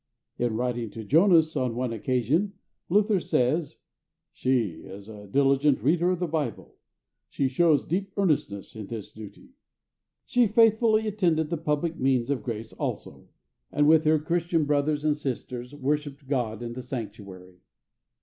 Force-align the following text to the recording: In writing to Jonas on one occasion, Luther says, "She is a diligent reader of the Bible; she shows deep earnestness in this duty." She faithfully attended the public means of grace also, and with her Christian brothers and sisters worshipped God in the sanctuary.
In 0.39 0.55
writing 0.57 0.89
to 0.93 1.03
Jonas 1.03 1.55
on 1.55 1.75
one 1.75 1.93
occasion, 1.93 2.53
Luther 2.89 3.19
says, 3.19 3.77
"She 4.33 4.69
is 4.81 5.07
a 5.07 5.27
diligent 5.27 5.83
reader 5.83 6.09
of 6.09 6.17
the 6.19 6.25
Bible; 6.27 6.73
she 7.29 7.47
shows 7.47 7.85
deep 7.85 8.11
earnestness 8.17 8.75
in 8.75 8.87
this 8.87 9.11
duty." 9.11 9.49
She 10.25 10.47
faithfully 10.47 11.05
attended 11.05 11.51
the 11.51 11.57
public 11.57 11.97
means 11.99 12.31
of 12.31 12.41
grace 12.41 12.73
also, 12.73 13.27
and 13.71 13.87
with 13.87 14.03
her 14.05 14.17
Christian 14.17 14.65
brothers 14.65 15.05
and 15.05 15.15
sisters 15.15 15.71
worshipped 15.75 16.27
God 16.27 16.63
in 16.63 16.73
the 16.73 16.81
sanctuary. 16.81 17.59